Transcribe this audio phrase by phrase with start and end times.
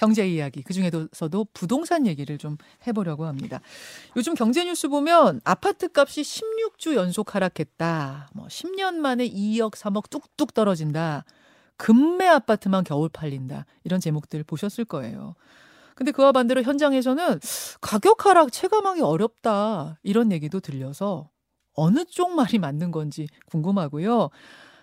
[0.00, 2.56] 경제 이야기 그 중에서도 부동산 얘기를 좀
[2.86, 3.60] 해보려고 합니다.
[4.16, 8.30] 요즘 경제 뉴스 보면 아파트 값이 16주 연속 하락했다.
[8.32, 11.26] 뭐 10년 만에 2억 3억 뚝뚝 떨어진다.
[11.76, 13.66] 금매 아파트만 겨울 팔린다.
[13.84, 15.34] 이런 제목들 보셨을 거예요.
[15.94, 17.38] 근데 그와 반대로 현장에서는
[17.82, 19.98] 가격 하락 체감하기 어렵다.
[20.02, 21.28] 이런 얘기도 들려서
[21.74, 24.30] 어느 쪽 말이 맞는 건지 궁금하고요.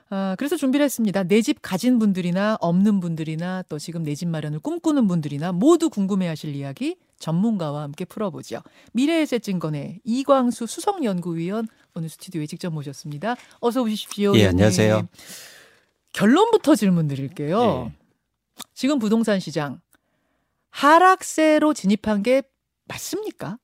[0.09, 1.23] 아, 그래서 준비를 했습니다.
[1.23, 6.27] 내 집 가진 분들이나 없는 분들이나 또 지금 내 집 마련을 꿈꾸는 분들이나 모두 궁금해
[6.27, 8.61] 하실 이야기 전문가와 함께 풀어보죠.
[8.93, 13.35] 미래의 세증권의 이광수 수석연구위원 오늘 스튜디오에 직접 모셨습니다.
[13.59, 14.35] 어서 오십시오.
[14.37, 15.01] 예, 안녕하세요.
[15.01, 15.07] 네.
[16.13, 17.89] 결론부터 질문 드릴게요.
[17.91, 17.93] 예.
[18.73, 19.81] 지금 부동산 시장
[20.69, 22.43] 하락세로 진입한 게
[22.85, 23.57] 맞습니까?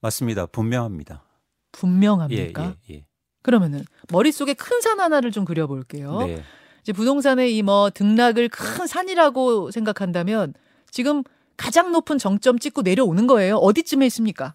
[0.00, 0.46] 맞습니다.
[0.46, 1.24] 분명합니다.
[1.72, 2.74] 분명합니까?
[2.88, 3.06] 예, 예, 예.
[3.44, 6.18] 그러면은 머릿속에 큰 산 하나를 좀 그려볼게요.
[6.26, 6.42] 네.
[6.82, 10.54] 이제 부동산의 이 뭐 등락을 큰 산이라고 생각한다면
[10.90, 11.22] 지금
[11.56, 13.56] 가장 높은 정점 찍고 내려오는 거예요.
[13.58, 14.54] 어디쯤에 있습니까?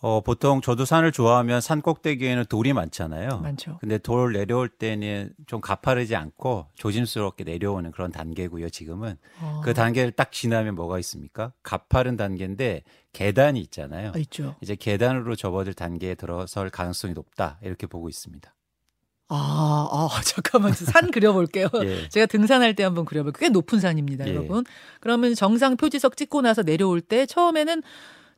[0.00, 3.38] 어, 보통 저도 산을 좋아하면 산 꼭대기에는 돌이 많잖아요.
[3.38, 3.78] 많죠.
[3.80, 9.16] 근데 돌 내려올 때는 좀 가파르지 않고 조심스럽게 내려오는 그런 단계고요, 지금은.
[9.40, 9.62] 어.
[9.64, 11.52] 그 단계를 딱 지나면 뭐가 있습니까?
[11.62, 12.82] 가파른 단계인데
[13.14, 14.12] 계단이 있잖아요.
[14.14, 14.56] 아, 있죠.
[14.60, 17.58] 이제 계단으로 접어들 단계에 들어설 가능성이 높다.
[17.62, 18.54] 이렇게 보고 있습니다.
[19.28, 21.68] 아, 아 잠깐만 산 그려볼게요.
[21.84, 22.08] 예.
[22.10, 23.40] 제가 등산할 때 한번 그려볼게요.
[23.40, 24.34] 꽤 높은 산입니다, 예.
[24.34, 24.64] 여러분.
[25.00, 27.82] 그러면 정상 표지석 찍고 나서 내려올 때 처음에는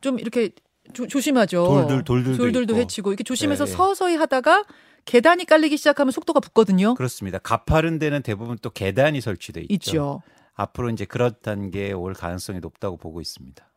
[0.00, 0.50] 좀 이렇게
[0.92, 1.66] 조, 조심하죠.
[1.66, 3.72] 돌들 돌들 돌들도 해치고 이렇게 조심해서 네.
[3.72, 4.64] 서서히 하다가
[5.04, 6.94] 계단이 깔리기 시작하면 속도가 붙거든요.
[6.94, 7.38] 그렇습니다.
[7.38, 9.72] 가파른 데는 대부분 또 계단이 설치돼 있죠.
[9.72, 10.22] 있죠.
[10.54, 13.70] 앞으로 이제 그런 단계에 올 가능성이 높다고 보고 있습니다.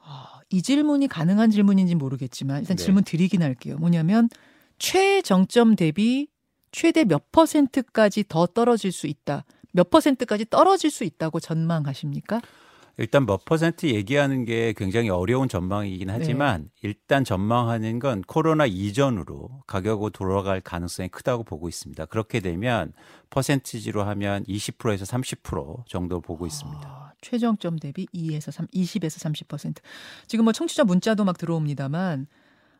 [0.00, 2.84] 아, 이 질문이 가능한 질문인지 모르겠지만 일단 네.
[2.84, 3.76] 질문 드리긴 할게요.
[3.78, 4.28] 뭐냐면
[4.78, 6.28] 최정점 대비
[6.70, 9.44] 최대 몇 퍼센트까지 더 떨어질 수 있다.
[9.72, 12.40] 몇 퍼센트까지 떨어질 수 있다고 전망하십니까?
[12.98, 16.68] 일단 몇 퍼센트 얘기하는 게 굉장히 어려운 전망이긴 하지만 네.
[16.82, 22.06] 일단 전망하는 건 코로나 이전으로 가격으로 돌아갈 가능성이 크다고 보고 있습니다.
[22.06, 22.92] 그렇게 되면
[23.30, 26.88] 퍼센티지로 하면 20%에서 30% 정도 보고 있습니다.
[26.88, 29.76] 아, 최저점 대비 2에서 3, 20에서 30%.
[30.26, 32.26] 지금 뭐 청취자 문자도 막 들어옵니다만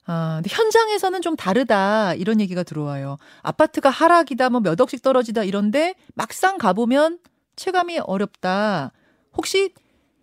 [0.07, 3.19] 아, 근데 현장에서는 좀 다르다 이런 얘기가 들어와요.
[3.43, 7.21] 아파트가 하락이다 뭐 몇 억씩 떨어지다 이런데 막상 가보면
[7.55, 8.91] 체감이 어렵다.
[9.37, 9.75] 혹시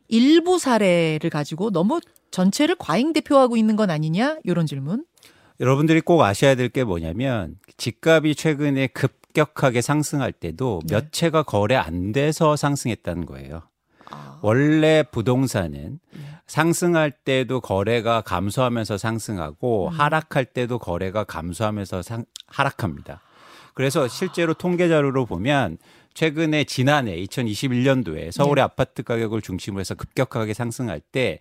[0.07, 1.99] 일부 사례를 가지고 너무
[2.31, 5.05] 전체를 과잉 대표하고 있는 건 아니냐 이런 질문.
[5.59, 10.95] 여러분들이 꼭 아셔야 될 게 뭐냐면 집값이 최근에 급격하게 상승할 때도 네.
[10.95, 13.61] 몇 채가 거래 안 돼서 상승했다는 거예요.
[14.11, 14.39] 아.
[14.41, 16.19] 원래 부동산은 네.
[16.45, 19.93] 상승할 때도 거래가 감소하면서 상승하고 음.
[19.93, 23.21] 하락할 때도 거래가 감소하면서 상, 하락합니다.
[23.73, 24.07] 그래서 아.
[24.09, 25.77] 실제로 통계 자료로 보면
[26.15, 28.61] 최근에 지난해 2021년도에 서울의 네.
[28.61, 31.39] 아파트 가격을 중심으로 해서 급격하게 상승할 때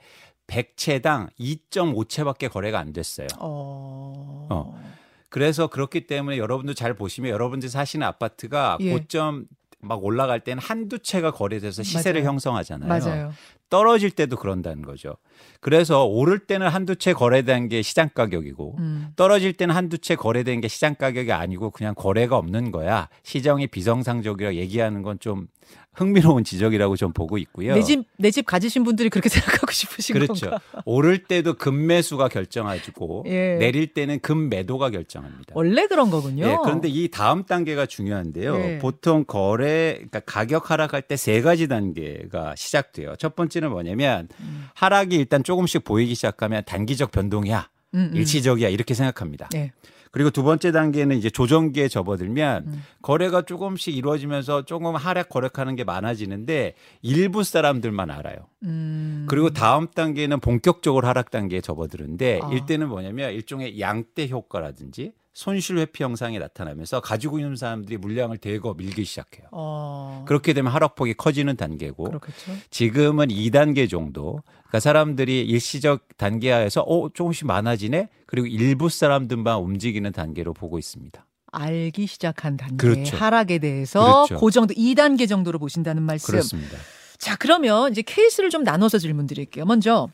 [0.48, 3.28] 100채당 2.5채밖에 거래가 안 됐어요.
[3.38, 4.48] 어...
[4.50, 4.84] 어.
[5.30, 8.92] 그래서 그렇기 때문에 여러분도 잘 보시면 여러분들 사시는 아파트가 예.
[8.92, 9.46] 고점
[9.84, 12.30] 막 올라갈 때는 한두 채가 거래돼서 시세를 맞아요.
[12.30, 12.88] 형성하잖아요.
[12.88, 13.32] 맞아요.
[13.70, 15.16] 떨어질 때도 그런다는 거죠.
[15.60, 19.08] 그래서 오를 때는 한두 채 거래된 게 시장 가격이고 음.
[19.16, 23.08] 떨어질 때는 한두 채 거래된 게 시장 가격이 아니고 그냥 거래가 없는 거야.
[23.24, 25.46] 시장이 비정상적이라 얘기하는 건 좀
[25.94, 27.74] 흥미로운 지적이라고 좀 보고 있고요.
[27.74, 29.28] 내 집 내 집 가지신 분들이 그렇게
[29.62, 30.50] 생각하고 싶으신 그렇죠.
[30.50, 30.60] 건가?
[30.84, 33.56] 오를 때도 금매수가 결정하고 예.
[33.56, 35.52] 내릴 때는 금매도가 결정합니다.
[35.54, 36.46] 원래 그런 거군요.
[36.46, 38.56] 예, 그런데 이 다음 단계가 중요한데요.
[38.56, 38.78] 예.
[38.78, 43.14] 보통 거래 그러니까 가격 하락할 때 세 가지 단계가 시작돼요.
[43.16, 44.66] 첫 번째는 뭐냐면 음.
[44.74, 47.68] 하락이 일단 조금씩 보이기 시작하면 단기적 변동이야.
[47.94, 48.16] 음, 음.
[48.16, 49.48] 일시적이야 이렇게 생각합니다.
[49.52, 49.72] 네.
[50.14, 52.82] 그리고 두 번째 단계는 이제 조정기에 접어들면 음.
[53.02, 58.36] 거래가 조금씩 이루어지면서 조금 하락 거래하는 게 많아지는데 일부 사람들만 알아요.
[58.62, 59.26] 음.
[59.28, 62.52] 그리고 다음 단계는 본격적으로 하락 단계에 접어드는데 아.
[62.52, 69.04] 일때는 뭐냐면 일종의 양대 효과라든지 손실 회피 현상이 나타나면서 가지고 있는 사람들이 물량을 대거 밀기
[69.04, 69.48] 시작해요.
[69.50, 70.24] 어.
[70.28, 72.52] 그렇게 되면 하락폭이 커지는 단계고 그렇겠죠.
[72.70, 74.42] 지금은 2단계 정도.
[74.52, 78.08] 그러니까 사람들이 일시적 단계 하에서 어 조금씩 많아지네.
[78.26, 81.26] 그리고 일부 사람들만 움직이는 단계로 보고 있습니다.
[81.50, 83.16] 알기 시작한 단계 그렇죠.
[83.16, 84.44] 하락에 대해서 그렇죠.
[84.44, 86.30] 그 정도 2단계 정도로 보신다는 말씀.
[86.30, 86.78] 그렇습니다.
[87.18, 89.64] 자, 그러면 이제 케이스를 좀 나눠서 질문 드릴게요.
[89.64, 90.08] 먼저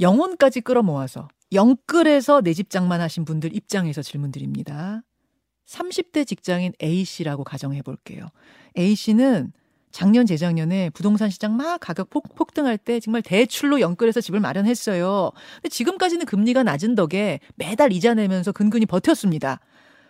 [0.00, 5.02] 영혼까지 끌어모아서 영끌에서 내 집 장만하신 분들 입장에서 질문드립니다.
[5.66, 8.28] 30대 직장인 A씨라고 가정해 볼게요.
[8.78, 9.52] A씨는
[9.90, 15.30] 작년 재작년에 부동산 시장 막 가격 폭, 폭등할 때 정말 대출로 영끌해서 집을 마련했어요.
[15.56, 19.60] 근데 지금까지는 금리가 낮은 덕에 매달 이자 내면서 근근히 버텼습니다.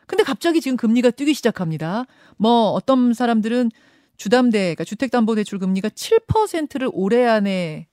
[0.06, 2.06] 근데 갑자기 지금 금리가 뛰기 시작합니다.
[2.36, 3.70] 뭐 어떤 사람들은
[4.16, 7.88] 주담대, 그러니까 주택담보대출 금리가 7%를 올해 안에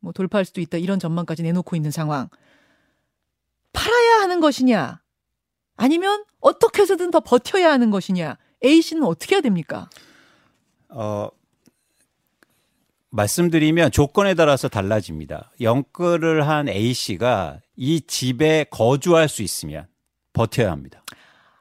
[0.00, 2.28] 뭐 돌파할 수도 있다 이런 전망까지 내놓고 있는 상황.
[3.74, 5.02] 팔아야 하는 것이냐?
[5.76, 8.38] 아니면 어떻게 해서든 더 버텨야 하는 것이냐?
[8.64, 9.90] A 씨는 어떻게 해야 됩니까?
[10.88, 11.28] 어,
[13.10, 15.52] 말씀드리면 조건에 따라서 달라집니다.
[15.60, 19.86] 영끌을 한 A 씨가 이 집에 거주할 수 있으면
[20.32, 21.02] 버텨야 합니다.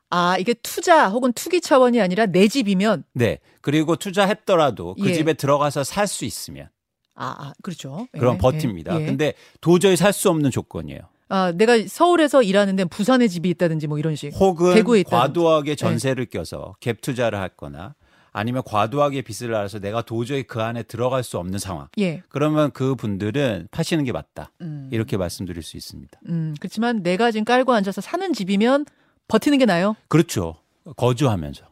[0.09, 3.39] 아, 이게 투자 혹은 투기 차원이 아니라 내 집이면 네.
[3.61, 5.13] 그리고 투자했더라도 그 예.
[5.13, 6.69] 집에 들어가서 살 수 있으면
[7.15, 8.07] 아, 아 그렇죠.
[8.13, 9.01] 예, 그럼 예, 버팁니다.
[9.01, 9.05] 예.
[9.05, 11.01] 근데 도저히 살 수 없는 조건이에요.
[11.29, 14.29] 아, 내가 서울에서 일하는데 부산에 집이 있다든지 뭐 이런 식.
[14.33, 15.15] 혹은 대구에 있다든지.
[15.15, 15.21] 네.
[15.21, 17.95] 과도하게 전세를 껴서 갭 투자를 했거나
[18.31, 21.87] 아니면 과도하게 빚을 알아서 내가 도저히 그 안에 들어갈 수 없는 상황.
[21.99, 22.23] 예.
[22.29, 24.51] 그러면 그 분들은 파시는 게 맞다.
[24.61, 24.89] 음.
[24.91, 26.19] 이렇게 말씀드릴 수 있습니다.
[26.29, 28.85] 음, 그렇지만 내가 지금 깔고 앉아서 사는 집이면
[29.27, 29.95] 버티는 게 나요.
[30.07, 30.55] 그렇죠.
[30.97, 31.65] 거주하면서.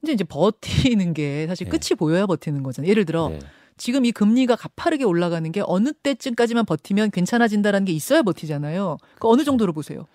[0.00, 1.70] 근데 이제 버티는 게 사실 네.
[1.70, 2.90] 끝이 보여야 버티는 거잖아요.
[2.90, 3.40] 예를 들어 네.
[3.76, 8.98] 지금 이 금리가 가파르게 올라가는 게 어느 때쯤까지만 버티면 괜찮아진다라는 게 있어야 버티잖아요.
[9.18, 10.06] 그 어느 정도로 보세요?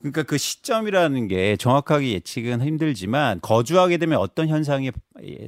[0.00, 4.90] 그러니까 그 시점이라는 게 정확하게 예측은 힘들지만 거주하게 되면 어떤 현상이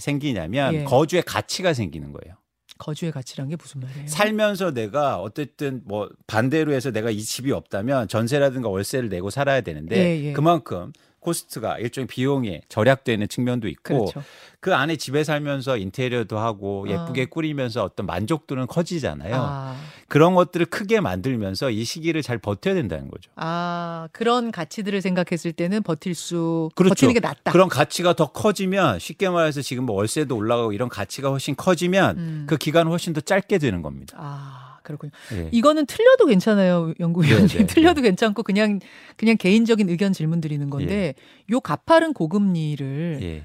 [0.01, 0.85] 생기냐면 예.
[0.85, 2.37] 거주의 가치가 생기는 거예요.
[2.79, 4.07] 거주의 가치란 게 무슨 말이에요?
[4.09, 9.97] 살면서 내가 어쨌든 뭐 반대로 해서 내가 이 집이 없다면 전세라든가 월세를 내고 살아야 되는데
[9.97, 10.33] 예, 예.
[10.33, 14.23] 그만큼 코스트가 일종의 비용이 절약되는 측면도 있고 그렇죠.
[14.61, 17.27] 그 안에 집에 살면서 인테리어도 하고 예쁘게 아.
[17.31, 19.35] 꾸리면서 어떤 만족도는 커지잖아요.
[19.35, 19.77] 아,
[20.09, 23.31] 그런 것들을 크게 만들면서 이 시기를 잘 버텨야 된다는 거죠.
[23.37, 26.91] 아, 그런 가치들을 생각했을 때는 버틸 수 그렇죠.
[26.91, 27.53] 버티는 게 낫다.
[27.53, 32.47] 그런 가치가 더 커지면 쉽게 말해서 지금 뭐 월세도 올라가고 이런 가치가 훨씬 커지면 음.
[32.47, 34.17] 그 기간은 훨씬 더 짧게 되는 겁니다.
[34.19, 35.13] 아, 그렇군요.
[35.33, 35.49] 예.
[35.53, 37.49] 이거는 틀려도 괜찮아요, 연구위원님.
[37.49, 38.81] 네, 네, 틀려도 괜찮고 그냥
[39.17, 41.15] 그냥 개인적인 의견 질문 드리는 건데
[41.51, 43.43] 요 가파른 고금리를 예.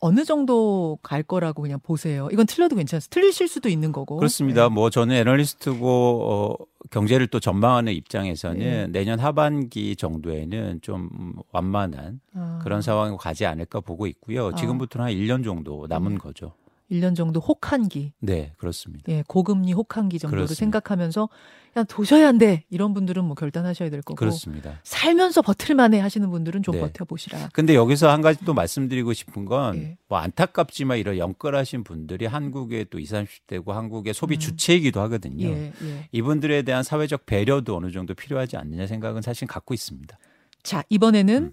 [0.00, 2.28] 어느 정도 갈 거라고 그냥 보세요.
[2.30, 3.00] 이건 틀려도 괜찮아요.
[3.08, 4.16] 틀리실 수도 있는 거고.
[4.16, 4.64] 그렇습니다.
[4.64, 4.68] 네.
[4.68, 8.86] 뭐 저는 애널리스트고 어, 경제를 또 전망하는 입장에서는 네.
[8.88, 11.08] 내년 하반기 정도에는 좀
[11.52, 14.48] 완만한 아, 그런 상황으로 가지 않을까 보고 있고요.
[14.48, 14.54] 아.
[14.54, 16.18] 지금부터는 한 1년 정도 남은 음.
[16.18, 16.52] 거죠.
[16.90, 18.12] 1년 정도 혹한기.
[18.20, 19.04] 네, 그렇습니다.
[19.10, 20.58] 예, 고금리 혹한기 정도를 그렇습니다.
[20.58, 21.28] 생각하면서
[21.76, 22.64] 야 도저히 안 돼.
[22.70, 24.16] 이런 분들은 뭐 결단하셔야 될 거고.
[24.16, 24.80] 그렇습니다.
[24.84, 26.80] 살면서 버틸 만해 하시는 분들은 좀 네.
[26.80, 27.48] 버텨 보시라.
[27.52, 29.96] 근데 여기서 한 가지 또 말씀드리고 싶은 건 예.
[30.08, 34.38] 뭐 안타깝지만 이런 영끌하신 분들이 한국의 또 20, 30대고 한국의 소비 음.
[34.38, 35.48] 주체이기도 하거든요.
[35.48, 36.08] 예, 예.
[36.12, 40.18] 이분들에 대한 사회적 배려도 어느 정도 필요하지 않느냐 생각은 사실 갖고 있습니다.
[40.62, 41.52] 자, 이번에는 음.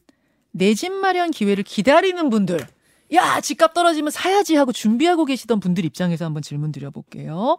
[0.51, 2.59] 내집 마련 기회를 기다리는 분들.
[3.13, 7.57] 야, 집값 떨어지면 사야지 하고 준비하고 계시던 분들 입장에서 한번 질문 드려볼게요.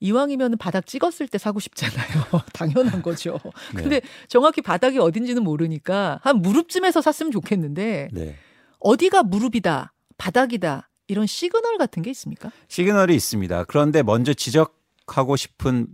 [0.00, 2.24] 이왕이면 바닥 찍었을 때 사고 싶잖아요.
[2.54, 3.38] 당연한 거죠.
[3.74, 3.82] 네.
[3.82, 8.36] 근데 정확히 바닥이 어딘지는 모르니까 한 무릎쯤에서 샀으면 좋겠는데 네.
[8.78, 12.50] 어디가 무릎이다, 바닥이다 이런 시그널 같은 게 있습니까?
[12.68, 13.64] 시그널이 있습니다.
[13.64, 15.88] 그런데 먼저 지적하고 싶은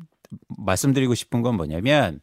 [0.56, 2.20] 말씀드리고 싶은 건 뭐냐면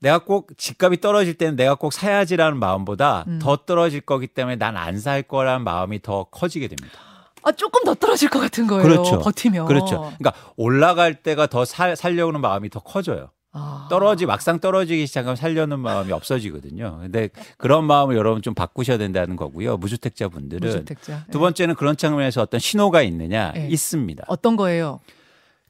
[0.00, 3.38] 내가 꼭 집값이 떨어질 때는 내가 꼭 사야지라는 마음보다 음.
[3.40, 6.98] 더 떨어질 거기 때문에 난 안 살 거라는 마음이 더 커지게 됩니다.
[7.42, 8.82] 아 조금 더 떨어질 것 같은 거예요.
[8.82, 9.18] 그렇죠.
[9.18, 9.66] 버티면.
[9.66, 10.12] 그렇죠.
[10.18, 13.30] 그러니까 올라갈 때가 더 살, 살려는 마음이 더 커져요.
[13.52, 13.88] 아.
[13.90, 16.98] 떨어지 막상 떨어지기 시작하면 살려는 마음이 없어지거든요.
[17.02, 19.76] 근데 그런 마음을 여러분 좀 바꾸셔야 된다는 거고요.
[19.78, 21.24] 무주택자 분들은 무주택자.
[21.30, 21.40] 두 예.
[21.40, 23.66] 번째는 그런 측면에서 어떤 신호가 있느냐 네.
[23.68, 24.24] 있습니다.
[24.28, 25.00] 어떤 거예요?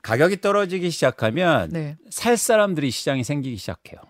[0.02, 1.96] 가격이 떨어지기 시작하면 네.
[2.10, 4.00] 살 사람들이 시장이 생기기 시작해요.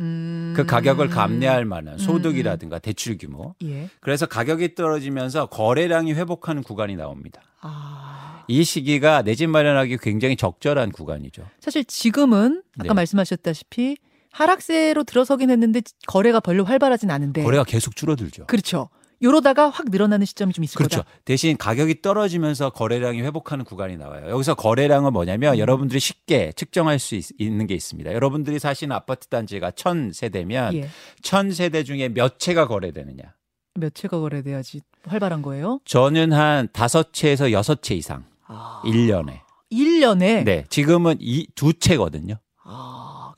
[0.00, 0.54] 음.
[0.56, 3.54] 그 가격을 감내할 만한 음, 소득이라든가 대출 규모.
[3.62, 3.88] 예.
[4.00, 7.42] 그래서 가격이 떨어지면서 거래량이 회복하는 구간이 나옵니다.
[7.60, 8.44] 아.
[8.48, 11.46] 이 시기가 내 집 마련하기 굉장히 적절한 구간이죠.
[11.60, 12.94] 사실 지금은 아까 네.
[12.94, 13.96] 말씀하셨다시피
[14.32, 17.42] 하락세로 들어서긴 했는데 거래가 별로 활발하진 않은데.
[17.42, 18.46] 거래가 계속 줄어들죠.
[18.46, 18.88] 그렇죠.
[19.22, 20.98] 요러다가 확 늘어나는 시점이 좀 있을 그렇죠.
[20.98, 21.10] 거다.
[21.24, 24.30] 대신 가격이 떨어지면서 거래량이 회복하는 구간이 나와요.
[24.30, 25.58] 여기서 거래량은 뭐냐면 음.
[25.58, 28.12] 여러분들이 쉽게 측정할 수 있, 는게 있습니다.
[28.12, 30.88] 여러분들이 사시는 아파트 단지가 천 세대면 예.
[31.22, 33.22] 천 세대 중에 몇 채가 거래되느냐?
[33.74, 35.80] 몇 채가 거래돼야지 활발한 거예요?
[35.84, 38.82] 저는 한 다섯 채에서 여섯 채 이상 아.
[38.84, 40.44] 일년에 1년에?
[40.44, 42.34] 네, 지금은 이 두 채거든요.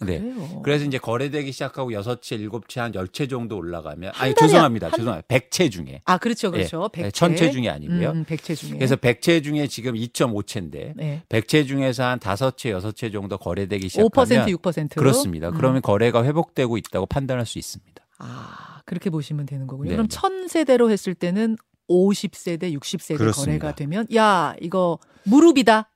[0.03, 0.19] 아, 네.
[0.21, 0.61] 그래요.
[0.63, 4.35] 그래서 이제 거래되기 시작하고 여섯 채, 일곱 채, 한 열 채 정도 올라가면 한 아니
[4.35, 4.87] 죄송합니다.
[4.89, 5.27] 한- 죄송합니다.
[5.29, 6.03] 백 채 중에.
[6.05, 6.51] 아, 그렇죠.
[6.51, 6.89] 그렇죠.
[6.93, 7.15] 네, 100채.
[7.15, 8.11] 천채 중에 아니고요.
[8.11, 8.73] 음, 100채 중에.
[8.79, 11.23] 그래서 백 채 중에 지금 2.5채인데 네.
[11.29, 15.49] 백채 중에서 한 다섯 채, 여섯 채 정도 거래되기 5% 시작하면 6%로 그렇습니다.
[15.51, 15.55] 음.
[15.57, 18.03] 그러면 거래가 회복되고 있다고 판단할 수 있습니다.
[18.19, 19.91] 아, 그렇게 보시면 되는 거군요.
[19.91, 20.17] 네, 그럼 네.
[20.17, 21.57] 천 세대로 했을 때는
[21.91, 23.59] 50세대, 60세대 그렇습니다.
[23.59, 25.91] 거래가 되면 야, 이거 무릎이다.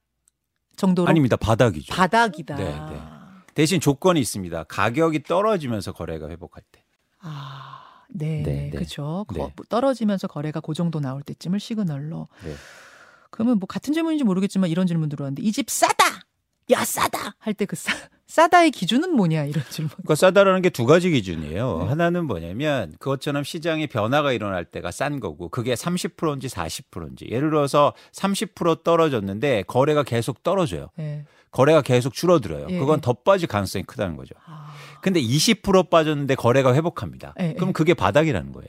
[0.76, 1.36] 정도로 아닙니다.
[1.36, 1.94] 바닥이죠.
[1.94, 2.56] 바닥이다.
[2.56, 3.00] 네, 네.
[3.56, 4.64] 대신 조건이 있습니다.
[4.64, 6.84] 가격이 떨어지면서 거래가 회복할 때.
[7.20, 8.70] 아, 네, 네, 네.
[8.70, 9.24] 그렇죠.
[9.34, 9.50] 네.
[9.70, 12.28] 떨어지면서 거래가 그 정도 나올 때쯤을 시그널로.
[12.44, 12.54] 네.
[13.30, 16.04] 그러면 뭐 같은 질문인지 모르겠지만 이런 질문 들어왔는데 이 집 싸다.
[16.72, 17.92] 야 싸다 할 때 그 싸,
[18.26, 19.90] 싸다의 기준은 뭐냐 이런 질문.
[19.92, 21.78] 그러니까 싸다라는 게 두 가지 기준이에요.
[21.78, 21.86] 네.
[21.86, 28.82] 하나는 뭐냐면 그것처럼 시장에 변화가 일어날 때가 싼 거고 그게 30%인지 40%인지 예를 들어서 30%
[28.84, 30.88] 떨어졌는데 거래가 계속 떨어져요.
[31.56, 31.58] 예.
[31.58, 32.66] 거래가 계속 줄어들어요.
[32.70, 32.78] 예.
[32.78, 34.34] 그건 더 빠질 가능성이 크다는 거죠.
[34.46, 37.34] 아, 근데 20% 빠졌는데 거래가 회복합니다.
[37.40, 37.72] 예, 그럼 예.
[37.72, 38.68] 그게 바닥이라는 거예요.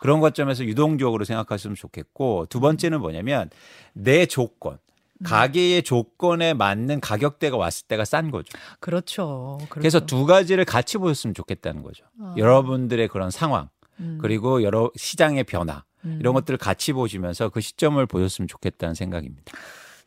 [0.00, 3.50] 그런 관점에서 유동적으로 생각하시면 좋겠고 두 번째는 뭐냐면
[3.92, 5.24] 내 조건 음.
[5.24, 8.56] 가게의 조건에 맞는 가격대가 왔을 때가 싼 거죠.
[8.80, 9.58] 그렇죠.
[9.58, 9.68] 그렇죠.
[9.70, 12.04] 그래서 두 가지를 같이 보셨으면 좋겠다는 거죠.
[12.20, 12.34] 아.
[12.36, 13.68] 여러분들의 그런 상황
[14.00, 16.18] 음, 그리고 여러 시장의 변화 음.
[16.20, 19.52] 이런 것들을 같이 보시면서 그 시점을 보셨으면 좋겠다는 생각입니다.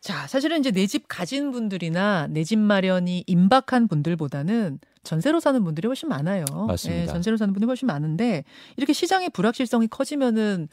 [0.02, 5.88] 자, 사실은 이제 내 집 가진 분들이나 내 집 마련이 임박한 분들보다는 전세로 사는 분들이
[5.88, 6.46] 훨씬 많아요.
[6.68, 7.04] 맞습니다.
[7.04, 8.44] 예, 전세로 사는 분들이 훨씬 많은데
[8.78, 10.68] 이렇게 시장의 불확실성이 커지면은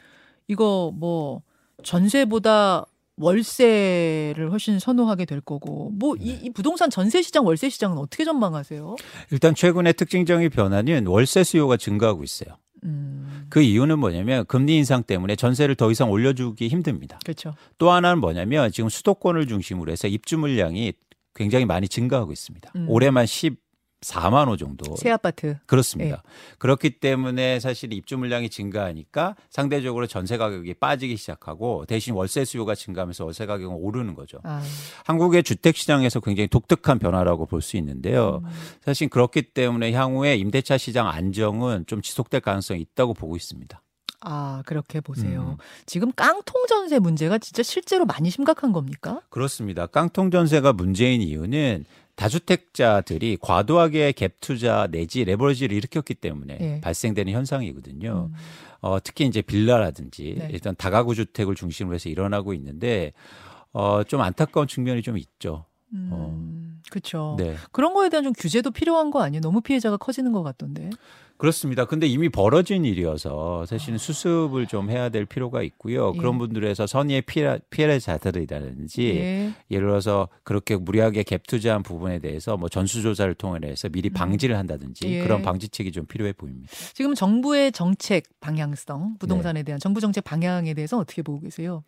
[0.49, 1.43] 이거 뭐
[1.83, 2.87] 전세보다
[3.21, 6.51] 월세를 훨씬 선호하게 될 거고 뭐이 네.
[6.55, 8.97] 부동산 전세 시장 월세 시장은 어떻게 전망하세요?
[9.33, 12.57] 일단 최근의 특징적인 변화는 월세 수요가 증가하고 있어요.
[12.85, 13.47] 음.
[13.49, 17.19] 그 이유는 뭐냐면 금리 인상 때문에 전세를 더 이상 올려주기 힘듭니다.
[17.25, 17.55] 그렇죠.
[17.79, 20.93] 또 하나는 뭐냐면 지금 수도권을 중심으로 해서 입주 물량이
[21.35, 22.73] 굉장히 많이 증가하고 있습니다.
[22.77, 22.87] 음.
[22.89, 23.27] 올해만
[24.01, 24.95] 14만 호 정도.
[24.97, 25.57] 새 아파트.
[25.67, 26.23] 그렇습니다.
[26.25, 26.55] 예.
[26.59, 33.25] 그렇기 때문에 사실 입주 물량이 증가하니까 상대적으로 전세 가격이 빠지기 시작하고 대신 월세 수요가 증가하면서
[33.25, 34.39] 월세 가격은 오르는 거죠.
[34.45, 34.63] 아.
[35.05, 38.41] 한국의 주택 시장에서 굉장히 독특한 변화라고 볼 수 있는데요.
[38.45, 38.51] 음.
[38.85, 43.83] 사실 그렇기 때문에 향후에 임대차 시장 안정은 좀 지속될 가능성이 있다고 보고 있습니다.
[44.21, 45.57] 아, 그렇게 보세요.
[45.59, 45.65] 음.
[45.87, 49.21] 지금 깡통 전세 문제가 진짜 실제로 많이 심각한 겁니까?
[49.29, 49.87] 그렇습니다.
[49.87, 51.85] 깡통 전세가 문제인 이유는
[52.19, 56.81] 다주택자들이 과도하게 갭 투자 내지 레버리지를 일으켰기 때문에 예.
[56.81, 58.31] 발생되는 현상이거든요.
[58.33, 58.37] 음.
[58.81, 60.49] 어, 특히 이제 빌라라든지 네.
[60.51, 63.13] 일단 다가구 주택을 중심으로 해서 일어나고 있는데
[63.73, 65.65] 어, 좀 안타까운 측면이 좀 있죠.
[65.93, 67.37] 음, 그렇죠.
[67.39, 67.57] 네.
[67.73, 69.41] 그런 거에 대한 좀 규제도 필요한 거 아니에요?
[69.41, 70.91] 너무 피해자가 커지는 것 같던데.
[71.39, 71.85] 그렇습니다.
[71.85, 76.09] 근데 이미 벌어진 일이어서 사실은 수습을 좀 해야 될 필요가 있고요.
[76.09, 76.13] 아.
[76.15, 76.19] 예.
[76.19, 79.53] 그런 분들에서 선의의 피해, 피해자들이라든지 예.
[79.71, 85.23] 예를 들어서 그렇게 무리하게 갭 투자한 부분에 대해서 뭐 전수조사를 통해서 미리 방지를 한다든지 예.
[85.23, 86.69] 그런 방지책이 좀 필요해 보입니다.
[86.93, 89.19] 지금 정부의 정책 방향성, 네.
[89.21, 91.85] 부동산에 대한 정부 정책 방향에 대해서 어떻게 보고 계세요?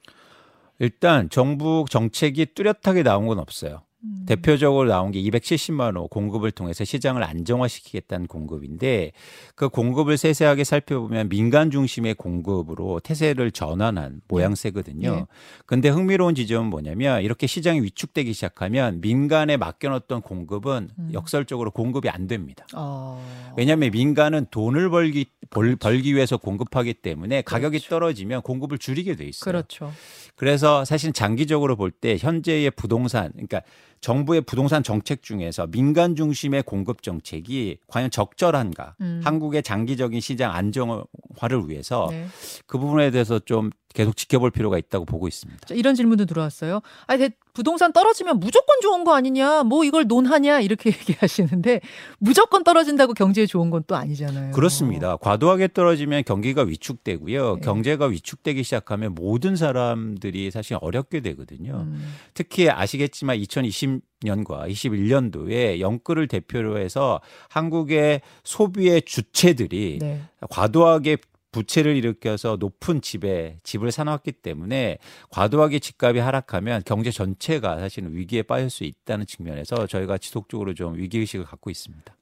[0.78, 3.82] 일단 정부 정책이 뚜렷하게 나온 건 없어요.
[4.02, 4.24] 음.
[4.26, 9.12] 대표적으로 나온 게 270만 호 공급을 통해서 시장을 안정화시키겠다는 공급인데
[9.54, 15.14] 그 공급을 세세하게 살펴보면 민간 중심의 공급으로 태세를 전환한 모양새거든요.
[15.14, 15.24] 네.
[15.66, 21.10] 근데 흥미로운 지점은 뭐냐면 이렇게 시장이 위축되기 시작하면 민간에 맡겨놓던 공급은 음.
[21.12, 22.66] 역설적으로 공급이 안 됩니다.
[22.74, 23.22] 어.
[23.56, 27.90] 왜냐하면 민간은 돈을 벌기 벌, 벌기 위해서 공급하기 때문에 가격이 그렇죠.
[27.90, 29.52] 떨어지면 공급을 줄이게 돼 있어요.
[29.52, 29.92] 그렇죠.
[30.36, 33.62] 그래서 사실 장기적으로 볼 때 현재의 부동산, 그러니까
[34.00, 38.96] 정부의 부동산 정책 중에서 민간 중심의 공급 정책이 과연 적절한가?
[39.00, 39.20] 음.
[39.22, 42.26] 한국의 장기적인 시장 안정화를 위해서 네.
[42.66, 45.66] 그 부분에 대해서 좀 계속 지켜볼 필요가 있다고 보고 있습니다.
[45.66, 46.80] 자, 이런 질문도 들어왔어요.
[47.06, 49.64] 아, 대- 부동산 떨어지면 무조건 좋은 거 아니냐?
[49.64, 50.60] 뭐 이걸 논하냐?
[50.60, 51.80] 이렇게 얘기하시는데
[52.20, 54.52] 무조건 떨어진다고 경제에 좋은 건 또 아니잖아요.
[54.52, 55.16] 그렇습니다.
[55.16, 57.54] 과도하게 떨어지면 경기가 위축되고요.
[57.56, 57.60] 네.
[57.62, 61.86] 경제가 위축되기 시작하면 모든 사람들이 사실 어렵게 되거든요.
[61.88, 62.14] 음.
[62.34, 70.20] 특히 아시겠지만 2020 년과 21년도에 영끌을 대표로 해서 한국의 소비의 주체들이 네.
[70.50, 71.16] 과도하게
[71.52, 74.98] 부채를 일으켜서 높은 집에 집을 사놨기 때문에
[75.30, 81.18] 과도하게 집값이 하락하면 경제 전체가 사실은 위기에 빠질 수 있다는 측면에서 저희가 지속적으로 좀 위기
[81.18, 82.14] 의식을 갖고 있습니다.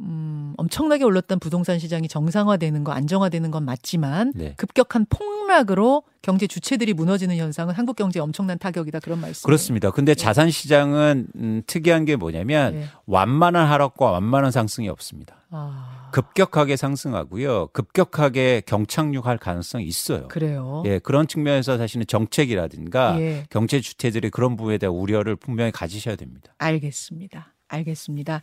[0.00, 4.54] 음, 엄청나게 올랐던 부동산 시장이 정상화되는 거, 안정화되는 건 맞지만 네.
[4.56, 9.46] 급격한 폭락으로 경제 주체들이 무너지는 현상은 한국 경제에 엄청난 타격이다 그런 말씀.
[9.46, 9.90] 그렇습니다.
[9.90, 12.84] 근데 자산 시장은 음, 특이한 게 뭐냐면 네.
[13.06, 15.36] 완만한 하락과 완만한 상승이 없습니다.
[15.50, 17.68] 아, 급격하게 상승하고요.
[17.68, 20.28] 급격하게 경착륙할 가능성이 있어요.
[20.28, 20.82] 그래요.
[20.86, 23.44] 예, 그런 측면에서 사실은 정책이라든가 예.
[23.50, 26.54] 경제 주체들이 그런 부분에 대한 우려를 분명히 가지셔야 됩니다.
[26.58, 27.54] 알겠습니다.
[27.68, 28.42] 알겠습니다.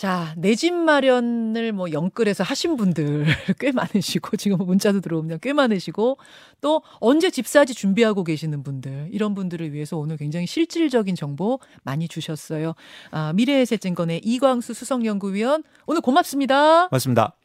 [0.00, 3.26] 자, 내 집 마련을 뭐 영끌해서 하신 분들
[3.60, 6.16] 꽤 많으시고, 지금 문자도 들어오면 꽤 많으시고,
[6.62, 12.08] 또 언제 집 사지 준비하고 계시는 분들, 이런 분들을 위해서 오늘 굉장히 실질적인 정보 많이
[12.08, 12.72] 주셨어요.
[13.10, 16.88] 아, 미래에셋증권의 이광수 수석연구위원, 오늘 고맙습니다.
[16.88, 17.36] 맞습니다.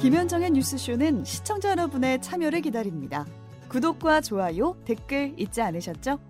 [0.00, 3.26] 김현정의 뉴스쇼는 시청자 여러분의 참여를 기다립니다.
[3.68, 6.29] 구독과 좋아요, 댓글 잊지 않으셨죠?